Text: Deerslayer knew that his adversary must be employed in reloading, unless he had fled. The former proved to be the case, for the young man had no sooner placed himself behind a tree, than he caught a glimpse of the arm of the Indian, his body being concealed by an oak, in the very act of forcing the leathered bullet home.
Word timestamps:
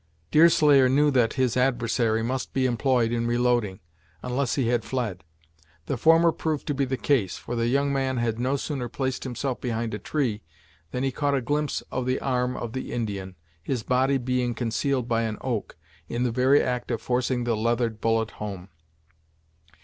Deerslayer 0.31 0.89
knew 0.89 1.11
that 1.11 1.33
his 1.33 1.55
adversary 1.55 2.23
must 2.23 2.53
be 2.53 2.65
employed 2.65 3.11
in 3.11 3.27
reloading, 3.27 3.79
unless 4.23 4.55
he 4.55 4.67
had 4.69 4.83
fled. 4.83 5.23
The 5.85 5.95
former 5.95 6.31
proved 6.31 6.65
to 6.69 6.73
be 6.73 6.85
the 6.85 6.97
case, 6.97 7.37
for 7.37 7.55
the 7.55 7.67
young 7.67 7.93
man 7.93 8.17
had 8.17 8.39
no 8.39 8.55
sooner 8.55 8.89
placed 8.89 9.25
himself 9.25 9.61
behind 9.61 9.93
a 9.93 9.99
tree, 9.99 10.41
than 10.89 11.03
he 11.03 11.11
caught 11.11 11.35
a 11.35 11.39
glimpse 11.41 11.81
of 11.91 12.07
the 12.07 12.19
arm 12.19 12.57
of 12.57 12.73
the 12.73 12.91
Indian, 12.91 13.35
his 13.61 13.83
body 13.83 14.17
being 14.17 14.55
concealed 14.55 15.07
by 15.07 15.21
an 15.21 15.37
oak, 15.41 15.77
in 16.09 16.23
the 16.23 16.31
very 16.31 16.63
act 16.63 16.89
of 16.89 16.99
forcing 16.99 17.43
the 17.43 17.55
leathered 17.55 18.01
bullet 18.01 18.31
home. 18.31 18.69